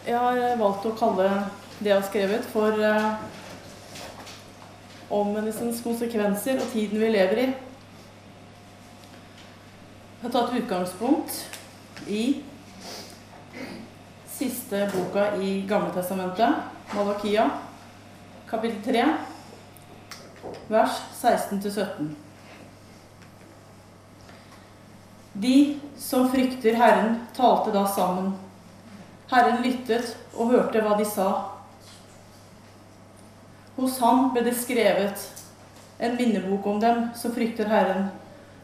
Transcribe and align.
Jeg 0.00 0.16
har 0.16 0.56
valgt 0.56 0.86
å 0.88 0.94
kalle 0.96 1.26
det 1.80 1.90
jeg 1.90 1.96
har 1.98 2.06
skrevet, 2.08 2.46
for 2.48 2.72
eh, 2.72 3.18
omvendelsens 5.12 5.82
konsekvenser 5.84 6.56
og 6.62 6.70
tiden 6.72 7.02
vi 7.02 7.10
lever 7.12 7.42
i. 7.42 7.44
Jeg 10.14 10.24
har 10.24 10.32
tatt 10.32 10.56
utgangspunkt 10.56 11.36
i 12.08 12.24
siste 14.32 14.86
boka 14.94 15.34
i 15.36 15.60
Gamletestamentet, 15.68 16.64
Malakia, 16.96 17.50
kapittel 18.48 18.80
3, 18.88 19.06
vers 20.72 21.00
16-17. 21.20 22.14
De 25.40 25.56
som 26.00 26.30
frykter 26.32 26.80
Herren, 26.80 27.20
talte 27.36 27.76
da 27.76 27.84
sammen. 27.84 28.32
Herren 29.30 29.62
lyttet 29.62 30.16
og 30.34 30.50
hørte 30.50 30.82
hva 30.82 30.96
de 30.98 31.06
sa. 31.06 31.28
Hos 33.76 33.98
ham 34.02 34.32
ble 34.34 34.42
det 34.48 34.56
skrevet 34.58 35.22
en 36.00 36.16
minnebok 36.18 36.66
om 36.66 36.80
dem 36.82 37.04
som 37.16 37.34
frykter 37.34 37.68
Herren, 37.70 38.08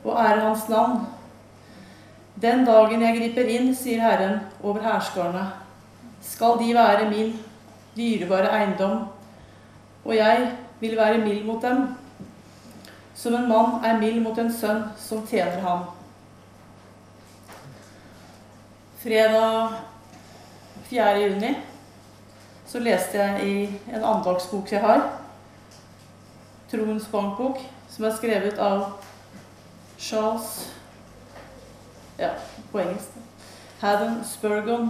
og 0.03 0.19
ærer 0.19 0.43
Hans 0.43 0.69
navn. 0.69 1.05
Den 2.43 2.65
dagen 2.67 3.03
jeg 3.05 3.17
griper 3.21 3.49
inn, 3.49 3.71
sier 3.77 4.03
Herren 4.03 4.41
over 4.63 4.83
hærskarene, 4.85 5.47
skal 6.21 6.59
de 6.61 6.75
være 6.75 7.09
min 7.11 7.33
dyrebare 7.97 8.51
eiendom, 8.59 9.07
og 10.05 10.17
jeg 10.17 10.51
vil 10.81 10.97
være 10.97 11.23
mild 11.23 11.45
mot 11.47 11.63
dem, 11.63 11.87
som 13.15 13.35
en 13.35 13.49
mann 13.49 13.85
er 13.85 14.01
mild 14.01 14.21
mot 14.25 14.39
en 14.39 14.53
sønn 14.53 14.83
som 15.01 15.25
tjener 15.27 15.63
ham. 15.65 15.87
Fredag 19.01 19.79
4. 20.91 21.19
juni 21.19 21.57
så 22.67 22.79
leste 22.79 23.19
jeg 23.19 23.47
i 23.47 23.95
en 23.95 24.05
andagsbok 24.05 24.71
jeg 24.73 24.83
har, 24.83 25.03
Troens 26.71 27.07
bankbok, 27.11 27.61
som 27.91 28.05
er 28.07 28.15
skrevet 28.17 28.59
av 28.59 28.97
Charles 29.99 30.67
Ja, 32.19 32.31
på 32.73 32.81
engelsk. 32.81 33.13
Haddon 33.81 34.23
Spurgon. 34.25 34.87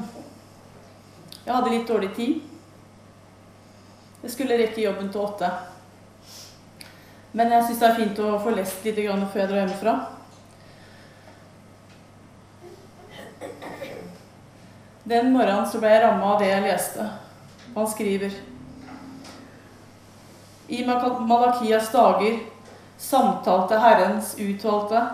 Jeg 1.44 1.54
hadde 1.54 1.72
litt 1.72 1.88
dårlig 1.88 2.12
tid. 2.14 2.36
Jeg 4.22 4.30
skulle 4.30 4.58
rekke 4.60 4.84
jobben 4.84 5.10
til 5.10 5.24
åtte. 5.24 5.50
Men 7.32 7.50
jeg 7.50 7.66
syns 7.66 7.82
det 7.82 7.88
er 7.88 7.98
fint 7.98 8.22
å 8.22 8.36
få 8.44 8.54
lest 8.54 8.86
litt 8.86 9.00
før 9.02 9.40
jeg 9.42 9.50
drar 9.50 9.58
hjemmefra. 9.58 9.96
Den 15.06 15.30
morgenen 15.30 15.68
så 15.70 15.78
ble 15.78 15.92
jeg 15.92 16.02
ramma 16.02 16.32
av 16.32 16.40
det 16.42 16.48
jeg 16.50 16.64
leste. 16.64 17.04
Han 17.76 17.86
skriver 17.86 18.32
I 20.66 20.80
Malakias 20.82 21.92
dager 21.92 22.40
samtalte 22.98 23.78
Herrens 23.78 24.32
utvalgte 24.40 25.04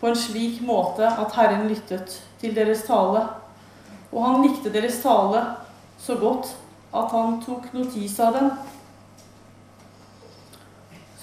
på 0.00 0.10
en 0.10 0.18
slik 0.18 0.58
måte 0.66 1.06
at 1.06 1.36
Herren 1.38 1.68
lyttet 1.70 2.16
til 2.40 2.56
deres 2.56 2.82
tale. 2.88 3.22
Og 4.10 4.18
han 4.26 4.42
likte 4.42 4.72
deres 4.74 4.98
tale 5.04 5.44
så 6.02 6.18
godt 6.18 6.50
at 6.94 7.14
han 7.14 7.38
tok 7.46 7.70
notis 7.74 8.18
av 8.18 8.34
den. 8.34 8.50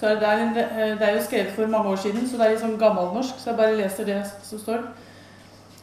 Så 0.00 0.16
det, 0.16 0.26
er, 0.32 0.96
det 0.96 1.08
er 1.10 1.16
jo 1.18 1.24
skrevet 1.28 1.52
for 1.54 1.68
mange 1.70 1.92
år 1.92 2.00
siden, 2.06 2.24
så 2.24 2.40
det 2.40 2.46
er 2.46 2.56
litt 2.56 2.64
sånn 2.64 2.80
gammelnorsk, 2.80 3.36
så 3.38 3.52
jeg 3.52 3.60
bare 3.60 3.76
leser 3.78 4.08
det 4.08 4.22
som 4.42 4.58
står. 4.58 4.80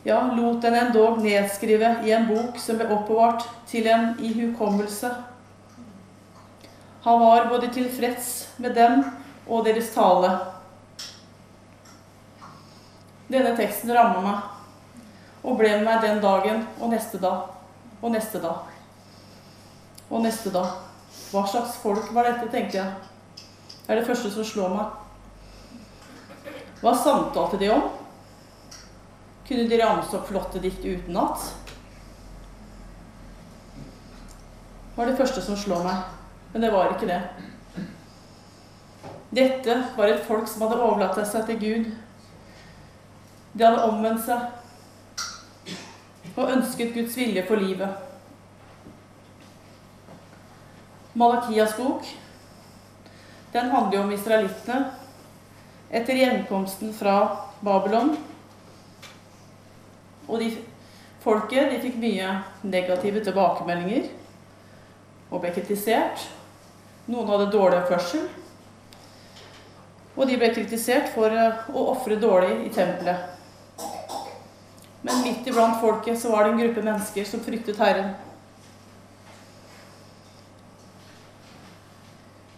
Ja, 0.04 0.22
lot 0.36 0.62
den 0.62 0.76
endog 0.76 1.20
nedskrive 1.22 1.96
i 2.08 2.12
en 2.16 2.28
bok 2.30 2.60
som 2.60 2.78
ble 2.80 2.88
oppbevart 2.96 3.44
til 3.68 3.88
en 3.92 4.14
ihukommelse. 4.24 5.12
Han 7.04 7.20
var 7.20 7.50
både 7.52 7.68
tilfreds 7.74 8.48
med 8.58 8.76
dem 8.76 9.04
og 9.48 9.66
deres 9.68 9.92
tale. 9.92 10.32
Denne 13.30 13.52
teksten 13.60 13.92
rammer 13.94 14.24
meg 14.24 15.44
og 15.44 15.60
ble 15.60 15.76
med 15.78 15.86
meg 15.88 16.02
den 16.04 16.24
dagen 16.24 16.64
og 16.80 16.92
neste 16.96 17.20
dag 17.22 17.52
og 18.00 18.12
neste 18.16 18.40
dag 18.44 18.76
og 20.10 20.24
neste 20.24 20.52
dag. 20.56 20.80
Hva 21.30 21.44
slags 21.46 21.76
folk 21.84 22.10
var 22.16 22.26
dette, 22.26 22.48
tenkte 22.50 22.80
jeg. 22.80 22.92
Det 23.84 23.94
er 23.94 24.00
det 24.00 24.08
første 24.08 24.32
som 24.34 24.48
slår 24.48 24.74
meg. 24.74 26.54
Hva 26.80 26.96
samtalte 26.96 27.60
de 27.62 27.70
om? 27.74 27.99
Kunne 29.50 29.66
de 29.66 29.82
ramse 29.82 30.14
opp 30.14 30.30
flotte 30.30 30.62
dikt 30.62 30.86
utenat? 30.86 31.50
var 35.00 35.06
det 35.08 35.16
første 35.16 35.42
som 35.42 35.56
slår 35.56 35.84
meg. 35.86 36.00
Men 36.52 36.64
det 36.66 36.72
var 36.74 36.90
ikke 36.92 37.08
det. 37.08 37.22
Dette 39.32 39.76
var 39.96 40.12
et 40.12 40.26
folk 40.28 40.50
som 40.50 40.66
hadde 40.66 40.82
overlatt 40.84 41.20
seg 41.30 41.46
til 41.48 41.60
Gud. 41.62 41.86
De 43.54 43.64
hadde 43.64 43.86
omvendt 43.88 44.26
seg 44.26 44.40
og 46.40 46.52
ønsket 46.54 46.94
Guds 46.96 47.16
vilje 47.20 47.44
for 47.48 47.60
livet. 47.60 47.92
Malakias 51.20 51.74
bok 51.80 52.06
den 53.54 53.72
handler 53.72 53.98
jo 53.98 54.04
om 54.06 54.12
israelittene 54.14 54.92
etter 55.90 56.20
hjemkomsten 56.20 56.94
fra 56.96 57.16
Babylon 57.66 58.14
og 60.30 60.44
de, 60.44 60.50
folket 61.24 61.72
de 61.74 61.80
fikk 61.82 61.98
mye 62.00 62.34
negative 62.62 63.24
tilbakemeldinger 63.26 64.12
og 65.30 65.42
ble 65.42 65.52
kritisert. 65.56 66.28
Noen 67.10 67.30
hadde 67.32 67.50
dårlig 67.54 67.82
førsel. 67.90 68.28
Og 70.16 70.28
de 70.30 70.38
ble 70.38 70.52
kritisert 70.54 71.10
for 71.16 71.34
eh, 71.34 71.68
å 71.74 71.90
ofre 71.94 72.18
dårlig 72.22 72.68
i 72.68 72.72
tempelet. 72.74 73.36
Men 75.02 75.22
midt 75.24 75.48
iblant 75.48 75.80
folket 75.82 76.20
så 76.20 76.34
var 76.34 76.44
det 76.44 76.54
en 76.54 76.62
gruppe 76.62 76.84
mennesker 76.84 77.26
som 77.26 77.42
fryktet 77.44 77.80
Herren. 77.80 78.12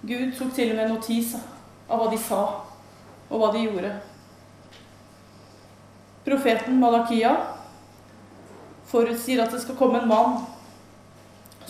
Gud 0.01 0.31
tok 0.33 0.55
til 0.57 0.71
og 0.73 0.79
med 0.79 0.89
notis 0.89 1.35
av 1.37 2.01
hva 2.01 2.07
de 2.09 2.17
sa, 2.17 2.41
og 3.29 3.37
hva 3.37 3.51
de 3.53 3.67
gjorde. 3.67 3.91
Profeten 6.25 6.79
Malakia 6.81 7.35
forutsier 8.91 9.43
at 9.43 9.53
det 9.53 9.61
skal 9.63 9.77
komme 9.79 10.01
en 10.01 10.11
mann 10.11 10.41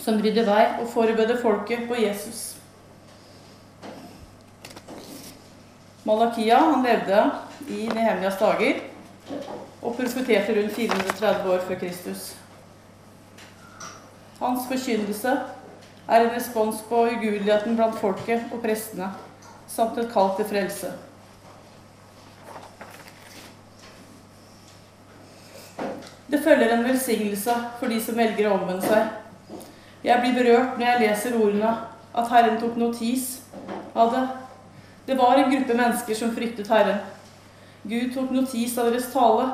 som 0.02 0.18
rydder 0.22 0.48
vei 0.48 0.64
og 0.80 0.88
forbereder 0.90 1.38
folket 1.42 1.86
på 1.88 1.98
Jesus. 2.00 2.42
Malakia 6.04 6.58
han 6.58 6.82
levde 6.82 7.22
i 7.70 7.86
Nehemjas 7.86 8.38
dager 8.40 8.80
og 9.82 9.94
profeterte 9.94 10.56
rundt 10.56 10.74
430 10.74 11.52
år 11.52 11.66
før 11.68 11.78
Kristus. 11.78 12.24
Hans 14.40 14.66
forkynnelse 14.66 15.36
er 16.08 16.24
en 16.24 16.34
respons 16.34 16.82
på 16.88 17.04
ugudeligheten 17.12 17.78
blant 17.78 17.98
folket 18.00 18.50
og 18.50 18.58
prestene, 18.64 19.12
samt 19.70 19.98
et 20.02 20.10
kall 20.10 20.34
til 20.36 20.48
frelse. 20.50 20.90
Det 26.32 26.40
følger 26.40 26.70
en 26.72 26.84
velsignelse 26.84 27.54
for 27.78 27.92
de 27.92 27.98
som 28.00 28.16
velger 28.16 28.46
å 28.48 28.54
omvende 28.56 28.86
seg. 28.86 29.10
Jeg 30.00 30.22
blir 30.22 30.38
berørt 30.38 30.78
når 30.78 30.86
jeg 30.86 31.00
leser 31.02 31.36
ordene 31.36 31.72
at 32.16 32.30
Herren 32.32 32.56
tok 32.60 32.78
notis 32.80 33.26
av 33.92 34.14
det. 34.14 34.22
Det 35.10 35.18
var 35.18 35.36
en 35.36 35.52
gruppe 35.52 35.76
mennesker 35.76 36.16
som 36.16 36.32
fryktet 36.32 36.72
Herren. 36.72 37.04
Gud 37.84 38.14
tok 38.16 38.32
notis 38.32 38.78
av 38.80 38.88
deres 38.88 39.12
tale. 39.12 39.50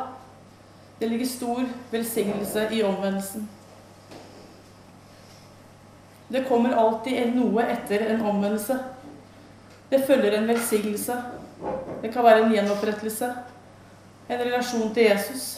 Det 1.03 1.11
ligger 1.11 1.27
stor 1.27 1.67
velsignelse 1.91 2.69
i 2.71 2.83
omvendelsen. 2.87 3.49
Det 6.31 6.47
kommer 6.47 6.79
alltid 6.79 7.35
noe 7.35 7.67
etter 7.75 8.07
en 8.13 8.23
omvendelse. 8.23 8.79
Det 9.91 10.07
følger 10.07 10.39
en 10.39 10.47
velsignelse. 10.55 11.23
Det 12.03 12.15
kan 12.15 12.23
være 12.23 12.47
en 12.47 12.53
gjenopprettelse, 12.55 13.35
en 14.29 14.47
relasjon 14.47 14.93
til 14.95 15.11
Jesus. 15.11 15.57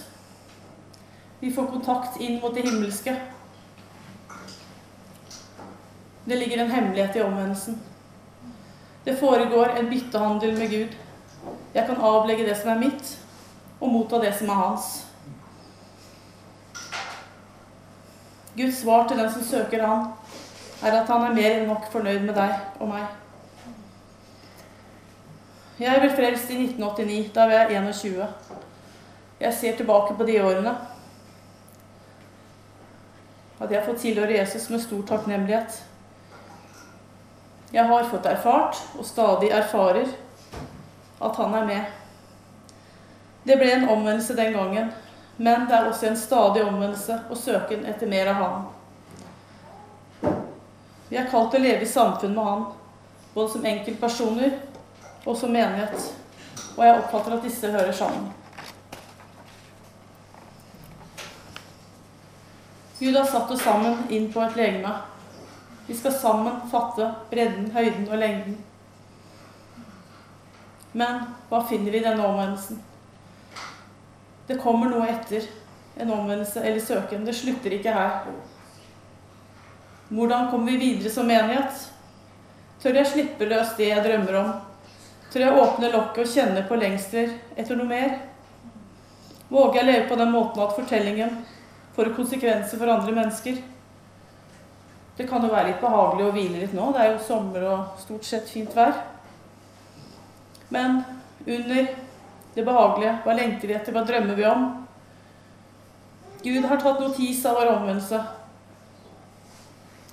Vi 1.40 1.52
får 1.52 1.66
kontakt 1.66 2.20
inn 2.20 2.40
mot 2.40 2.54
det 2.54 2.66
himmelske. 2.66 3.14
Det 6.24 6.36
ligger 6.36 6.58
en 6.58 6.70
hemmelighet 6.70 7.16
i 7.16 7.22
omvendelsen. 7.22 7.80
Det 9.04 9.16
foregår 9.16 9.68
en 9.68 9.90
byttehandel 9.90 10.58
med 10.58 10.70
Gud. 10.70 10.96
Jeg 11.74 11.86
kan 11.86 11.96
avlegge 11.96 12.44
det 12.44 12.58
som 12.60 12.74
er 12.74 12.82
mitt, 12.82 13.14
og 13.80 13.88
motta 13.88 14.20
det 14.20 14.34
som 14.36 14.52
er 14.52 14.60
hans. 14.60 14.90
Guds 18.56 18.82
svar 18.82 19.08
til 19.08 19.18
den 19.18 19.32
som 19.32 19.42
søker 19.42 19.86
Han, 19.86 20.06
er 20.82 21.00
at 21.00 21.08
han 21.08 21.24
er 21.24 21.34
mer 21.34 21.56
enn 21.56 21.68
nok 21.68 21.88
fornøyd 21.92 22.20
med 22.26 22.34
deg 22.36 22.54
og 22.80 22.88
meg. 22.92 23.08
Jeg 25.80 26.00
ble 26.02 26.10
frelst 26.12 26.50
i 26.52 26.58
1989. 26.60 27.30
Da 27.34 27.46
var 27.48 27.70
jeg 27.70 27.80
21. 27.80 28.26
Jeg 29.40 29.54
ser 29.54 29.76
tilbake 29.76 30.16
på 30.16 30.26
de 30.28 30.42
årene. 30.44 30.74
At 33.60 33.70
jeg 33.70 33.80
har 33.80 33.86
fått 33.86 34.00
tilhøre 34.00 34.38
Jesus 34.38 34.70
med 34.72 34.80
stor 34.80 35.02
takknemlighet. 35.08 35.82
Jeg 37.72 37.84
har 37.86 38.08
fått 38.08 38.26
erfart, 38.26 38.80
og 38.98 39.06
stadig 39.06 39.50
erfarer, 39.54 40.08
at 41.20 41.36
han 41.36 41.54
er 41.54 41.66
med. 41.68 41.84
Det 43.44 43.56
ble 43.60 43.70
en 43.72 43.88
omvendelse 43.88 44.36
den 44.36 44.52
gangen, 44.56 44.90
men 45.36 45.68
det 45.68 45.76
er 45.76 45.88
også 45.88 46.06
en 46.08 46.16
stadig 46.16 46.64
omvendelse 46.64 47.20
og 47.30 47.38
søken 47.38 47.86
etter 47.88 48.08
mer 48.08 48.32
av 48.32 48.40
Han. 48.40 48.66
Vi 51.08 51.16
er 51.16 51.30
kalt 51.30 51.50
til 51.52 51.60
å 51.60 51.64
leve 51.64 51.86
i 51.86 51.88
samfunn 51.88 52.34
med 52.34 52.44
Han, 52.44 52.66
både 53.34 53.52
som 53.54 53.64
enkeltpersoner 53.64 54.58
og 55.24 55.36
som 55.36 55.52
menighet. 55.52 56.10
Og 56.76 56.84
jeg 56.84 56.98
oppfatter 56.98 57.36
at 57.36 57.46
disse 57.46 57.72
hører 57.72 57.92
sammen. 57.92 58.28
Gud 63.00 63.16
har 63.16 63.24
satt 63.24 63.50
oss 63.50 63.62
sammen 63.64 63.96
inn 64.12 64.26
på 64.32 64.42
et 64.44 64.56
legeme. 64.56 64.90
Vi 65.86 65.94
skal 65.96 66.12
sammen 66.12 66.58
fatte 66.70 67.06
bredden, 67.30 67.70
høyden 67.72 68.04
og 68.10 68.18
lengden. 68.20 68.58
Men 70.92 71.22
hva 71.48 71.62
finner 71.64 71.94
vi 71.94 72.02
i 72.02 72.04
denne 72.04 72.26
omvendelsen? 72.26 72.82
Det 74.46 74.58
kommer 74.60 74.90
noe 74.90 75.08
etter 75.08 75.46
en 75.96 76.12
omvendelse 76.12 76.60
eller 76.60 76.84
søken. 76.84 77.24
Det 77.24 77.34
slutter 77.38 77.72
ikke 77.78 77.94
her. 77.94 78.26
Hvordan 80.10 80.50
kommer 80.50 80.72
vi 80.72 80.76
videre 80.76 81.12
som 81.14 81.30
menighet? 81.30 81.86
Tør 82.82 82.98
jeg 83.00 83.08
slippe 83.08 83.48
løs 83.48 83.76
det 83.78 83.88
jeg 83.94 84.04
drømmer 84.04 84.38
om? 84.42 84.50
Tør 85.30 85.46
jeg 85.46 85.62
åpne 85.62 85.92
lokket 85.92 86.26
og 86.26 86.34
kjenne 86.34 86.66
på 86.68 86.78
lengsler 86.80 87.32
etter 87.56 87.78
noe 87.78 87.88
mer? 87.88 88.18
Våger 89.48 89.80
jeg 89.80 89.88
leve 89.88 90.08
på 90.10 90.18
den 90.20 90.36
måten 90.36 90.62
at 90.64 90.76
fortellingen 90.76 91.40
får 92.00 92.14
konsekvenser 92.16 92.78
for 92.78 92.88
andre 92.88 93.12
mennesker? 93.12 93.62
Det 95.16 95.26
kan 95.28 95.42
jo 95.44 95.52
være 95.52 95.68
litt 95.68 95.82
behagelig 95.82 96.26
å 96.26 96.32
hvile 96.32 96.60
litt 96.62 96.76
nå. 96.76 96.86
Det 96.94 97.00
er 97.02 97.10
jo 97.12 97.24
sommer 97.26 97.64
og 97.68 97.98
stort 98.00 98.24
sett 98.24 98.48
fint 98.48 98.72
vær. 98.76 98.94
Men 100.72 101.02
under 101.44 101.90
det 102.54 102.64
behagelige, 102.64 103.18
hva 103.24 103.34
lengter 103.36 103.68
vi 103.68 103.76
etter, 103.76 103.92
hva 103.92 104.04
drømmer 104.08 104.38
vi 104.38 104.46
om? 104.48 104.64
Gud 106.40 106.68
har 106.70 106.80
tatt 106.80 107.02
notis 107.02 107.42
av 107.44 107.58
vår 107.58 107.72
omvendelse. 107.74 108.20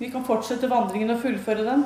Vi 0.02 0.10
kan 0.12 0.26
fortsette 0.28 0.68
vandringen 0.68 1.14
og 1.14 1.22
fullføre 1.24 1.64
den. 1.70 1.86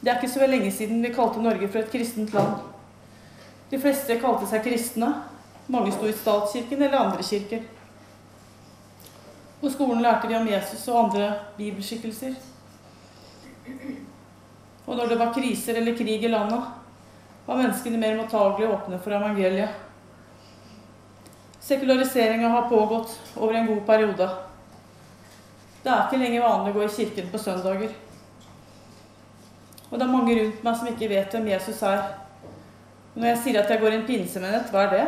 Det 0.00 0.08
er 0.08 0.16
ikke 0.16 0.32
så 0.32 0.48
lenge 0.48 0.72
siden 0.74 1.04
vi 1.04 1.12
kalte 1.14 1.42
Norge 1.42 1.68
for 1.68 1.82
et 1.82 1.92
kristent 1.92 2.32
land. 2.34 2.64
De 3.68 3.78
fleste 3.82 4.16
kalte 4.24 4.48
seg 4.48 4.64
kristne. 4.64 5.12
Mange 5.66 5.92
sto 5.92 6.06
i 6.06 6.12
statskirken 6.12 6.82
eller 6.82 6.98
andre 6.98 7.22
kirker. 7.22 7.62
På 9.60 9.70
skolen 9.70 10.02
lærte 10.02 10.28
de 10.28 10.36
om 10.36 10.48
Jesus 10.48 10.88
og 10.88 11.04
andre 11.04 11.28
bibelskikkelser. 11.56 12.34
Og 14.86 14.96
når 14.96 15.06
det 15.06 15.18
var 15.18 15.34
kriser 15.34 15.78
eller 15.78 15.96
krig 15.96 16.24
i 16.24 16.28
landet, 16.28 16.62
var 17.46 17.58
menneskene 17.58 17.98
mer 17.98 18.16
mottagelige 18.18 18.72
åpne 18.74 18.98
for 18.98 19.14
evangeliet. 19.14 19.70
Sekulariseringa 21.62 22.48
har 22.48 22.68
pågått 22.68 23.20
over 23.36 23.54
en 23.54 23.66
god 23.66 23.80
periode. 23.86 24.30
Det 25.82 25.90
er 25.90 26.06
ikke 26.06 26.18
lenger 26.18 26.42
vanlig 26.42 26.72
å 26.72 26.78
gå 26.78 26.86
i 26.86 26.94
kirken 26.96 27.30
på 27.30 27.38
søndager. 27.38 27.94
Og 29.90 29.98
det 29.98 30.06
er 30.06 30.10
mange 30.10 30.34
rundt 30.38 30.62
meg 30.64 30.78
som 30.78 30.90
ikke 30.90 31.10
vet 31.10 31.34
hvem 31.34 31.50
Jesus 31.52 31.82
er. 31.86 32.02
Når 33.14 33.28
jeg 33.28 33.40
sier 33.44 33.60
at 33.60 33.70
jeg 33.70 33.82
går 33.82 33.94
i 33.94 33.98
en 34.00 34.08
pinsemenighet, 34.08 34.70
hva 34.72 34.86
er 34.86 34.92
det? 34.96 35.06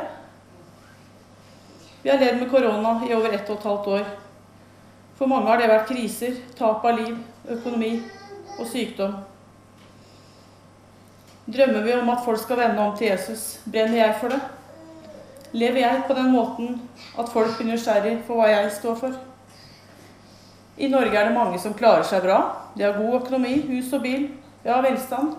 Vi 2.04 2.10
har 2.10 2.18
levd 2.18 2.40
med 2.40 2.50
korona 2.50 3.00
i 3.08 3.14
over 3.16 3.32
ett 3.32 3.48
og 3.48 3.56
et 3.56 3.62
halvt 3.64 3.86
år. 3.88 4.08
For 5.16 5.30
mange 5.30 5.48
har 5.48 5.56
det 5.56 5.70
vært 5.70 5.86
kriser, 5.88 6.34
tap 6.58 6.82
av 6.84 6.98
liv, 6.98 7.14
økonomi 7.48 7.94
og 8.58 8.66
sykdom. 8.68 9.14
Drømmer 11.48 11.86
vi 11.86 11.94
om 11.96 12.10
at 12.12 12.20
folk 12.26 12.42
skal 12.42 12.60
vende 12.60 12.84
om 12.84 12.92
til 12.98 13.08
Jesus, 13.08 13.46
brenner 13.64 14.02
jeg 14.02 14.18
for 14.20 14.34
det? 14.34 14.42
Lever 15.56 15.80
jeg 15.80 16.02
på 16.04 16.18
den 16.18 16.28
måten 16.34 16.76
at 17.16 17.32
folk 17.32 17.56
blir 17.56 17.70
nysgjerrig 17.72 18.18
for 18.28 18.42
hva 18.42 18.50
jeg 18.52 18.76
står 18.76 19.00
for? 19.00 19.16
I 20.76 20.92
Norge 20.92 21.16
er 21.16 21.30
det 21.30 21.38
mange 21.38 21.62
som 21.62 21.72
klarer 21.72 22.04
seg 22.04 22.20
bra. 22.26 22.38
De 22.76 22.84
har 22.84 23.00
god 23.00 23.20
økonomi, 23.22 23.54
hus 23.70 23.92
og 23.96 24.04
bil, 24.04 24.28
ja, 24.66 24.76
velstand. 24.84 25.38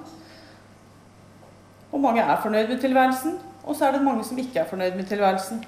Og 1.92 2.02
mange 2.02 2.26
er 2.26 2.42
fornøyd 2.42 2.74
med 2.74 2.82
tilværelsen, 2.82 3.38
og 3.62 3.78
så 3.78 3.86
er 3.86 4.00
det 4.00 4.06
mange 4.10 4.26
som 4.26 4.42
ikke 4.42 4.64
er 4.64 4.70
fornøyd 4.74 4.98
med 4.98 5.06
tilværelsen. 5.14 5.62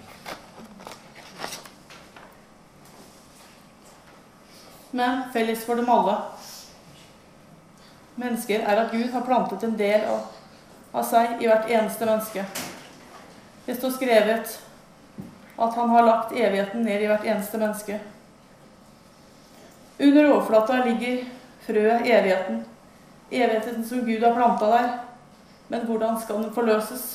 Men 4.98 5.24
felles 5.34 5.66
for 5.66 5.78
dem 5.78 5.90
alle 5.94 6.16
mennesker, 8.18 8.64
er 8.66 8.80
at 8.82 8.92
Gud 8.92 9.12
har 9.14 9.26
plantet 9.28 9.62
en 9.68 9.76
del 9.78 10.08
av, 10.10 10.24
av 10.90 11.06
seg 11.06 11.44
i 11.44 11.46
hvert 11.46 11.70
eneste 11.70 12.08
menneske. 12.10 12.46
Det 13.68 13.76
står 13.78 13.94
skrevet 13.94 14.56
at 15.58 15.78
han 15.78 15.94
har 15.94 16.08
lagt 16.08 16.34
evigheten 16.34 16.82
ned 16.88 17.06
i 17.06 17.12
hvert 17.12 17.30
eneste 17.30 17.62
menneske. 17.62 18.00
Under 20.00 20.32
overflata 20.32 20.82
ligger 20.90 21.24
frøet 21.68 22.10
evigheten. 22.10 22.64
Evigheten 23.30 23.86
som 23.86 24.02
Gud 24.06 24.26
har 24.26 24.34
planta 24.34 24.74
der. 24.74 24.92
Men 25.70 25.86
hvordan 25.86 26.18
skal 26.22 26.42
den 26.42 26.54
forløses? 26.58 27.08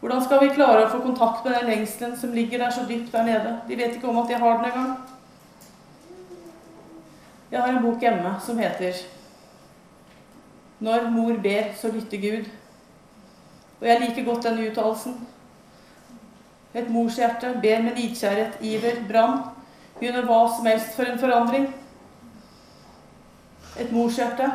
Hvordan 0.00 0.22
skal 0.22 0.46
vi 0.46 0.54
klare 0.54 0.86
å 0.86 0.90
få 0.94 1.02
kontakt 1.02 1.42
med 1.42 1.58
den 1.58 1.72
lengselen 1.74 2.14
som 2.18 2.30
ligger 2.36 2.62
der 2.62 2.78
så 2.78 2.86
dypt 2.86 3.10
der 3.10 3.26
nede? 3.26 3.58
De 3.66 3.78
vet 3.78 3.96
ikke 3.98 4.14
om 4.14 4.22
at 4.22 4.30
jeg 4.30 4.38
har 4.38 4.60
den 4.60 4.70
engang. 4.70 5.00
Jeg 7.50 7.60
har 7.60 7.68
en 7.68 7.82
bok 7.82 8.02
hjemme 8.02 8.36
som 8.44 8.58
heter 8.58 8.94
når 10.80 11.10
mor 11.12 11.36
ber, 11.42 11.74
så 11.76 11.90
lytter 11.92 12.16
Gud. 12.22 12.46
Og 13.80 13.86
jeg 13.88 14.00
liker 14.00 14.24
godt 14.24 14.46
denne 14.46 14.70
uttalelsen. 14.70 15.18
Et 16.74 16.88
morshjerte 16.88 17.50
ber 17.62 17.82
med 17.82 17.98
nidkjærhet, 17.98 18.56
iver, 18.64 19.02
brann. 19.08 19.42
Begynner 19.98 20.24
hva 20.24 20.38
som 20.54 20.70
helst 20.70 20.96
for 20.96 21.04
en 21.04 21.20
forandring. 21.20 21.66
Et 23.76 23.92
morshjerte 23.92 24.48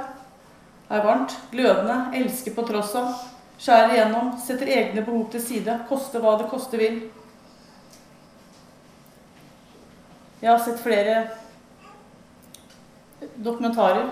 er 0.90 1.06
varmt, 1.06 1.38
glødende, 1.52 2.00
elsker 2.18 2.56
på 2.56 2.66
tross 2.66 2.96
av, 2.98 3.14
skjærer 3.62 3.94
igjennom, 3.94 4.34
setter 4.42 4.70
egne 4.70 5.06
behov 5.06 5.30
til 5.34 5.42
side, 5.42 5.80
koste 5.90 6.22
hva 6.22 6.36
det 6.42 6.50
koste 6.50 6.82
vil. 6.82 7.00
Jeg 10.42 10.52
har 10.52 10.62
sett 10.62 10.82
flere 10.82 11.24
dokumentarer 13.36 14.10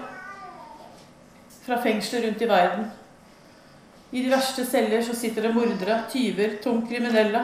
fra 1.66 1.82
fengsler 1.82 2.22
rundt 2.28 2.42
i 2.42 2.50
verden. 2.50 2.86
I 4.12 4.24
de 4.24 4.30
verste 4.30 4.66
celler 4.66 5.02
så 5.02 5.16
sitter 5.16 5.42
det 5.42 5.54
mordere, 5.56 6.02
tyver, 6.12 6.58
tungt 6.64 6.90
kriminelle. 6.90 7.44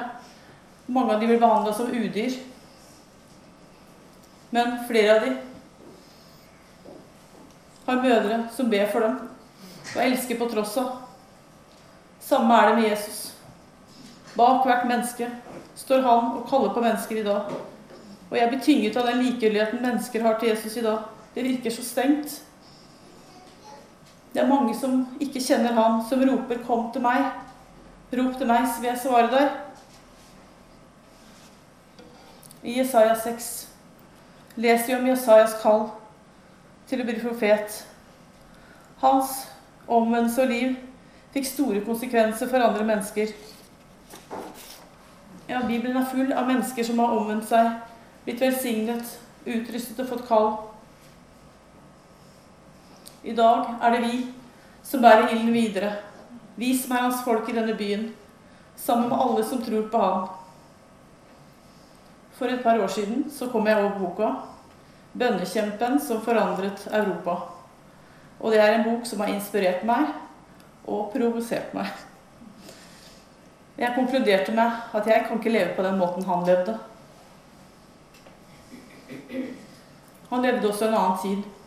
Mange 0.85 1.13
av 1.13 1.19
de 1.21 1.27
blir 1.27 1.39
behandla 1.39 1.73
som 1.73 1.91
udyr. 1.91 2.35
Men 4.49 4.77
flere 4.87 5.15
av 5.15 5.25
de 5.25 5.35
har 7.85 8.01
mødre 8.03 8.39
som 8.53 8.69
ber 8.69 8.89
for 8.91 9.05
dem 9.05 9.19
og 9.95 10.01
elsker 10.03 10.37
på 10.37 10.49
tross 10.51 10.75
av. 10.77 10.91
Samme 12.21 12.53
er 12.53 12.69
det 12.69 12.75
med 12.77 12.89
Jesus. 12.91 13.21
Bak 14.37 14.65
hvert 14.67 14.85
menneske 14.89 15.29
står 15.79 16.03
han 16.05 16.33
og 16.37 16.45
kaller 16.49 16.73
på 16.75 16.83
mennesker 16.83 17.21
i 17.21 17.25
dag. 17.25 17.49
Og 18.29 18.37
jeg 18.37 18.49
blir 18.51 18.61
tynget 18.61 18.97
av 18.99 19.09
den 19.09 19.23
likegyldigheten 19.23 19.81
mennesker 19.81 20.21
har 20.21 20.37
til 20.37 20.53
Jesus 20.53 20.77
i 20.77 20.85
dag. 20.85 21.07
Det 21.35 21.43
virker 21.43 21.71
så 21.71 21.83
stengt. 21.85 22.41
Det 24.33 24.41
er 24.41 24.47
mange 24.47 24.75
som 24.77 25.07
ikke 25.21 25.41
kjenner 25.41 25.73
ham, 25.73 26.01
som 26.09 26.21
roper 26.21 26.63
'Kom 26.63 26.91
til 26.93 27.01
meg'. 27.01 27.31
Rop 28.13 28.37
til 28.37 28.47
meg, 28.47 28.67
så 28.67 28.81
vil 28.81 28.87
jeg 28.87 28.99
svare 29.03 29.31
deg. 29.31 29.49
I 32.63 32.79
Jesaja 32.79 33.15
6 33.15 33.67
leser 34.55 34.87
vi 34.87 34.93
om 34.93 35.07
Jesajas 35.07 35.53
kall 35.61 35.89
til 36.87 37.01
å 37.01 37.05
bli 37.05 37.19
profet. 37.21 37.85
Hans 38.97 39.47
omvendelse 39.87 40.41
og 40.41 40.47
liv 40.47 40.75
fikk 41.33 41.45
store 41.45 41.83
konsekvenser 41.85 42.49
for 42.49 42.65
andre 42.65 42.85
mennesker. 42.85 43.27
Ja, 45.49 45.61
Bibelen 45.67 45.97
er 45.97 46.09
full 46.11 46.33
av 46.33 46.47
mennesker 46.47 46.83
som 46.85 46.99
har 46.99 47.13
omvendt 47.15 47.47
seg, 47.49 47.71
blitt 48.25 48.41
velsignet, 48.41 49.15
utrustet 49.45 50.01
og 50.03 50.11
fått 50.11 50.27
kall. 50.27 50.51
I 53.23 53.35
dag 53.35 53.73
er 53.81 53.91
det 53.91 54.01
vi 54.07 54.19
som 54.83 55.01
bærer 55.03 55.33
ilden 55.33 55.53
videre. 55.53 55.91
Vi 56.55 56.71
som 56.77 56.95
er 56.95 57.03
hans 57.07 57.23
folk 57.25 57.49
i 57.49 57.55
denne 57.55 57.75
byen, 57.75 58.09
sammen 58.75 59.09
med 59.09 59.19
alle 59.19 59.43
som 59.43 59.61
tror 59.63 59.89
på 59.91 60.01
ham. 60.03 60.29
For 62.39 62.47
et 62.47 62.63
par 62.63 62.79
år 62.79 62.87
siden 62.87 63.25
så 63.31 63.49
kom 63.51 63.67
jeg 63.67 63.77
over 63.77 63.99
boka 63.99 64.31
'Bønnekjempen 65.17 65.99
som 65.99 66.21
forandret 66.21 66.87
Europa'. 66.91 67.41
Og 68.39 68.51
det 68.51 68.59
er 68.59 68.73
en 68.73 68.83
bok 68.83 69.05
som 69.05 69.19
har 69.19 69.27
inspirert 69.27 69.83
meg 69.83 70.07
og 70.87 71.11
provosert 71.11 71.73
meg. 71.73 71.87
Jeg 73.77 73.95
konkluderte 73.95 74.51
med 74.51 74.71
at 74.93 75.07
jeg 75.07 75.25
kan 75.27 75.37
ikke 75.37 75.49
leve 75.49 75.75
på 75.75 75.83
den 75.83 75.97
måten 75.97 76.23
han 76.23 76.45
levde. 76.45 76.79
Han 80.29 80.41
levde 80.41 80.67
også 80.67 80.87
en 80.87 80.93
annen 80.93 81.17
tid. 81.21 81.58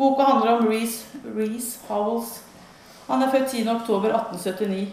Boka 0.00 0.22
handler 0.22 0.58
om 0.58 0.68
Reece, 0.68 1.04
Reece 1.36 1.78
Howells. 1.88 2.44
Han 3.06 3.22
er 3.22 3.30
født 3.30 3.52
10.10.1879. 3.52 4.86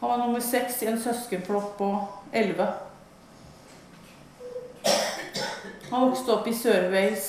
Han 0.00 0.10
var 0.10 0.16
nummer 0.18 0.40
seks 0.42 0.82
i 0.82 0.88
en 0.90 0.98
søskenflokk 0.98 1.76
på 1.78 1.90
elleve. 2.32 2.66
Han 5.92 6.08
vokste 6.08 6.34
opp 6.34 6.50
i 6.50 6.56
Sør-Wales. 6.58 7.28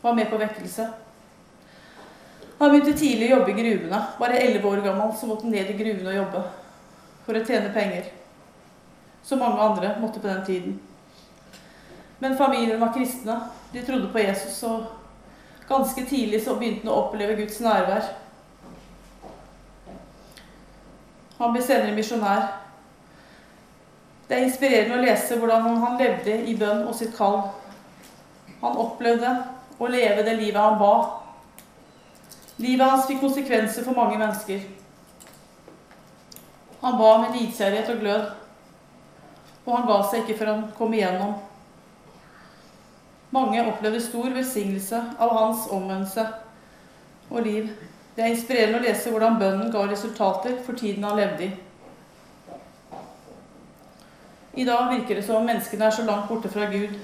Var 0.00 0.16
med 0.16 0.32
på 0.32 0.40
vekkelse. 0.40 0.88
Han 2.58 2.72
begynte 2.72 2.96
tidlig 2.96 3.28
å 3.28 3.36
jobbe 3.36 3.52
i 3.52 3.60
gruvene. 3.60 4.00
Bare 4.16 4.40
elleve 4.40 4.72
år 4.72 4.86
gammel 4.88 5.12
så 5.12 5.28
måtte 5.28 5.44
han 5.44 5.56
ned 5.58 5.76
i 5.76 5.78
gruvene 5.84 6.08
og 6.14 6.20
jobbe 6.22 6.44
for 7.28 7.36
å 7.36 7.44
tjene 7.44 7.76
penger. 7.76 8.08
Som 9.20 9.44
mange 9.44 9.60
andre 9.68 9.92
måtte 10.00 10.24
på 10.24 10.32
den 10.32 10.44
tiden. 10.48 10.82
Men 12.24 12.40
familien 12.40 12.80
var 12.80 12.96
kristne. 12.96 13.42
De 13.76 13.84
trodde 13.84 14.08
på 14.08 14.24
Jesus, 14.24 14.62
og 14.64 15.03
ganske 15.68 16.04
tidlig 16.04 16.42
så 16.44 16.58
begynte 16.58 16.86
han 16.86 16.92
å 16.92 17.00
oppleve 17.06 17.38
Guds 17.38 17.60
nærvær. 17.64 18.12
Han 21.38 21.52
ble 21.54 21.64
senere 21.64 21.96
misjonær. 21.96 22.46
Det 24.28 24.36
er 24.36 24.46
inspirerende 24.46 24.96
å 24.96 25.02
lese 25.04 25.36
hvordan 25.36 25.66
han 25.82 25.98
levde 26.00 26.38
i 26.48 26.54
bønn 26.56 26.86
og 26.88 26.94
sitt 26.96 27.12
kall. 27.16 27.42
Han 28.62 28.78
opplevde 28.80 29.34
å 29.78 29.90
leve 29.90 30.24
det 30.24 30.38
livet 30.38 30.62
han 30.62 30.80
ba 30.80 30.94
Livet 32.62 32.86
hans 32.86 33.08
fikk 33.08 33.18
konsekvenser 33.18 33.82
for 33.82 33.98
mange 33.98 34.14
mennesker. 34.14 34.60
Han 36.84 36.98
ba 37.00 37.08
med 37.18 37.32
nidkjærlighet 37.34 37.90
og 37.90 37.98
glød, 37.98 38.28
og 39.64 39.72
han 39.74 39.88
ga 39.88 39.96
seg 40.06 40.22
ikke 40.22 40.36
før 40.38 40.50
han 40.52 40.62
kom 40.78 40.94
igjennom. 40.94 41.32
Mange 43.34 43.64
opplevde 43.66 44.00
stor 44.00 44.30
velsignelse 44.30 45.00
av 45.18 45.32
hans 45.34 45.66
omvendelse 45.74 46.26
og 47.30 47.42
liv. 47.42 47.70
Det 48.14 48.22
er 48.22 48.30
inspirerende 48.30 48.78
å 48.78 48.84
lese 48.84 49.10
hvordan 49.10 49.40
bønnen 49.40 49.72
ga 49.74 49.88
resultater 49.90 50.60
for 50.62 50.78
tiden 50.78 51.02
han 51.06 51.18
levde 51.18 51.48
i. 51.48 51.52
I 54.54 54.66
dag 54.68 54.86
virker 54.92 55.18
det 55.18 55.24
som 55.26 55.40
om 55.40 55.48
menneskene 55.50 55.88
er 55.88 55.96
så 55.96 56.04
langt 56.06 56.28
borte 56.30 56.50
fra 56.52 56.68
Gud. 56.70 56.94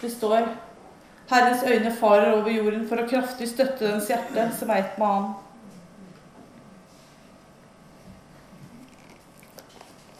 Det 0.00 0.08
står 0.12 0.46
Herrens 1.28 1.66
øyne 1.68 1.92
farer 2.00 2.32
over 2.38 2.48
jorden 2.52 2.86
for 2.88 3.00
å 3.00 3.08
kraftig 3.08 3.50
støtte 3.50 3.84
dens 3.84 4.08
hjerte 4.08 4.46
som 4.56 4.72
er 4.72 4.86
ett 4.86 4.96
med 5.00 5.08
Han. 5.08 5.28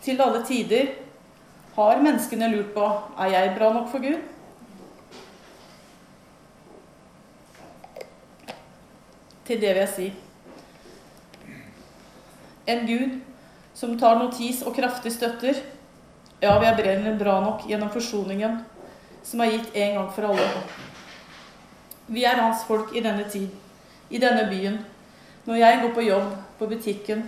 Til 0.05 0.21
alle 0.21 0.45
tider 0.45 0.93
har 1.79 2.05
menneskene 2.05 2.53
lurt 2.53 2.77
på 2.77 2.85
er 3.25 3.33
jeg 3.33 3.57
bra 3.57 3.73
nok 3.73 3.89
for 3.93 4.05
Gud. 4.05 4.34
Til 9.45 9.61
det 9.61 9.75
vil 9.75 9.83
jeg 9.85 9.93
si 9.95 10.13
en 12.67 12.87
Gud 12.89 13.19
som 13.77 13.99
tar 14.01 14.17
notis 14.17 14.63
og 14.65 14.73
kraftig 14.77 15.13
støtter. 15.13 15.59
Ja, 16.41 16.55
vi 16.59 16.69
er 16.69 16.79
brennende 16.79 17.19
bra 17.21 17.41
nok 17.45 17.67
gjennom 17.69 17.91
forsoningen 17.93 18.63
som 19.25 19.41
er 19.41 19.55
gitt 19.55 19.77
en 19.77 19.99
gang 19.99 20.09
for 20.13 20.29
alle. 20.29 20.49
Vi 22.07 22.25
er 22.25 22.41
hans 22.41 22.65
folk 22.69 22.93
i 22.97 23.03
denne 23.05 23.25
tid, 23.33 23.49
i 24.11 24.21
denne 24.21 24.47
byen. 24.51 24.79
Når 25.45 25.61
jeg 25.61 25.81
går 25.83 25.93
på 25.97 26.05
jobb, 26.05 26.33
på 26.59 26.67
butikken, 26.69 27.25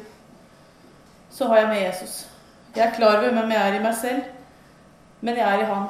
så 1.30 1.48
har 1.48 1.56
jeg 1.62 1.68
med 1.68 1.82
Jesus. 1.82 2.26
Jeg 2.76 2.86
er 2.86 2.96
klar 2.96 3.18
over 3.18 3.32
hvem 3.32 3.52
jeg 3.52 3.68
er 3.68 3.78
i 3.78 3.84
meg 3.84 3.94
selv, 3.96 4.24
men 5.20 5.36
jeg 5.36 5.48
er 5.48 5.62
i 5.64 5.68
han. 5.70 5.86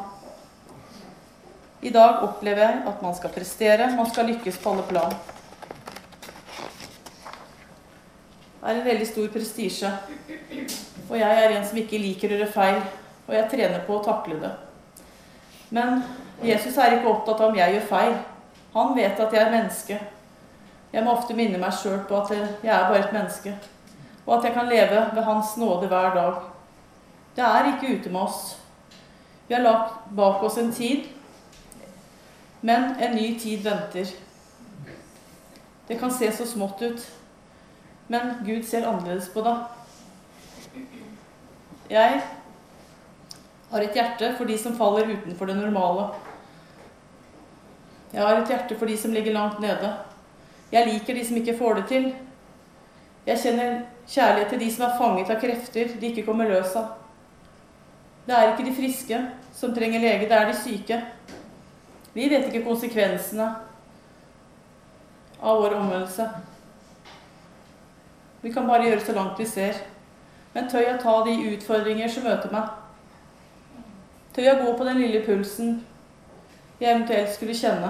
I 1.82 1.90
dag 1.90 2.22
opplever 2.22 2.62
jeg 2.62 2.82
at 2.86 3.02
man 3.02 3.14
skal 3.14 3.34
prestere, 3.34 3.90
man 3.96 4.10
skal 4.10 4.30
lykkes 4.30 4.58
på 4.62 4.70
alle 4.70 4.86
plan. 4.88 5.14
Det 8.55 8.55
er 8.66 8.80
en 8.80 8.84
veldig 8.84 9.06
stor 9.06 9.28
prestisje. 9.32 9.90
Og 11.08 11.18
jeg 11.18 11.42
er 11.44 11.54
en 11.54 11.66
som 11.66 11.78
ikke 11.78 12.00
liker 12.02 12.32
å 12.32 12.40
gjøre 12.40 12.52
feil, 12.52 12.80
og 13.26 13.34
jeg 13.34 13.50
trener 13.52 13.84
på 13.86 13.98
å 13.98 14.04
takle 14.04 14.40
det. 14.42 14.52
Men 15.70 16.02
Jesus 16.42 16.76
er 16.78 16.96
ikke 16.96 17.12
opptatt 17.12 17.40
av 17.40 17.52
om 17.52 17.58
jeg 17.58 17.76
gjør 17.76 17.88
feil. 17.90 18.18
Han 18.74 18.92
vet 18.96 19.20
at 19.22 19.32
jeg 19.32 19.42
er 19.42 19.54
menneske. 19.54 20.00
Jeg 20.92 21.04
må 21.04 21.14
ofte 21.14 21.34
minne 21.36 21.60
meg 21.60 21.74
sjøl 21.74 22.02
på 22.08 22.18
at 22.18 22.32
jeg 22.34 22.72
er 22.72 22.86
bare 22.90 23.02
et 23.04 23.14
menneske, 23.14 23.54
og 24.26 24.38
at 24.38 24.46
jeg 24.48 24.54
kan 24.56 24.70
leve 24.70 25.02
ved 25.14 25.26
Hans 25.26 25.56
nåde 25.60 25.88
hver 25.90 26.14
dag. 26.14 26.38
Det 27.36 27.44
er 27.44 27.68
ikke 27.72 27.98
ute 27.98 28.10
med 28.10 28.20
oss. 28.20 28.56
Vi 29.48 29.54
har 29.54 29.62
lagt 29.62 30.08
bak 30.16 30.42
oss 30.42 30.58
en 30.58 30.72
tid, 30.72 31.04
men 32.62 32.96
en 32.98 33.14
ny 33.14 33.34
tid 33.38 33.62
venter. 33.62 34.10
Det 35.88 35.98
kan 36.00 36.10
se 36.10 36.32
så 36.34 36.46
smått 36.48 36.82
ut, 36.82 37.04
men 38.08 38.34
Gud 38.46 38.64
ser 38.64 38.86
annerledes 38.86 39.28
på 39.34 39.42
det. 39.46 39.56
Jeg 41.90 42.20
har 43.70 43.82
et 43.82 43.98
hjerte 43.98 44.32
for 44.38 44.48
de 44.48 44.58
som 44.58 44.76
faller 44.78 45.10
utenfor 45.14 45.50
det 45.50 45.56
normale. 45.58 46.08
Jeg 48.12 48.22
har 48.22 48.40
et 48.40 48.52
hjerte 48.52 48.78
for 48.78 48.86
de 48.86 48.96
som 48.98 49.12
ligger 49.12 49.34
langt 49.34 49.60
nede. 49.60 49.92
Jeg 50.72 50.86
liker 50.86 51.14
de 51.14 51.24
som 51.26 51.36
ikke 51.36 51.58
får 51.58 51.80
det 51.80 51.86
til. 51.90 52.08
Jeg 53.26 53.42
kjenner 53.42 53.80
kjærlighet 54.06 54.48
til 54.54 54.62
de 54.62 54.70
som 54.72 54.86
er 54.86 54.98
fanget 54.98 55.30
av 55.30 55.40
krefter 55.42 55.94
de 56.00 56.10
ikke 56.10 56.26
kommer 56.26 56.48
løs 56.50 56.76
av. 56.78 56.94
Det 58.26 58.34
er 58.34 58.52
ikke 58.52 58.66
de 58.66 58.74
friske 58.74 59.20
som 59.54 59.74
trenger 59.74 60.02
lege, 60.02 60.28
det 60.28 60.34
er 60.34 60.50
de 60.50 60.58
syke. 60.58 60.98
Vi 62.14 62.28
vet 62.30 62.46
ikke 62.48 62.64
konsekvensene 62.66 63.46
av 65.42 65.62
vår 65.62 65.76
omvendelse. 65.78 66.26
Vi 68.46 68.52
kan 68.54 68.66
bare 68.66 68.84
gjøre 68.86 69.02
så 69.02 69.12
langt 69.12 69.40
vi 69.42 69.44
ser. 69.50 69.78
Men 70.54 70.68
tør 70.70 70.84
jeg 70.84 70.98
ta 71.02 71.12
de 71.26 71.32
utfordringer 71.50 72.10
som 72.14 72.22
møter 72.22 72.52
meg? 72.52 72.68
Tør 74.36 74.44
jeg 74.46 74.60
gå 74.60 74.74
på 74.78 74.84
den 74.86 75.00
lille 75.02 75.22
pulsen 75.26 75.72
jeg 76.80 76.92
eventuelt 76.92 77.32
skulle 77.34 77.56
kjenne. 77.58 77.88